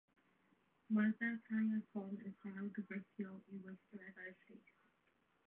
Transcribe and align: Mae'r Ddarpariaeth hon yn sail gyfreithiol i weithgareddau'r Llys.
Mae'r 0.97 1.11
Ddarpariaeth 1.19 1.93
hon 1.99 2.15
yn 2.29 2.33
sail 2.39 2.73
gyfreithiol 2.79 3.37
i 3.37 3.61
weithgareddau'r 3.69 4.35
Llys. 4.49 4.75